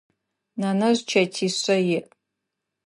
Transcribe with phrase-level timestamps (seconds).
[0.59, 2.03] Нэнэжъ чэтишъэ иӏ.